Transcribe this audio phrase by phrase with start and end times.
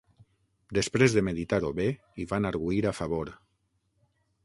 [0.77, 1.87] Després de meditar-ho bé,
[2.23, 3.35] hi van argüir a favor.